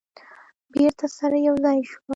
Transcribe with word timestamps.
بیرته 0.73 1.07
سره 1.17 1.37
یو 1.47 1.55
ځای 1.63 1.79
شوه. 1.89 1.99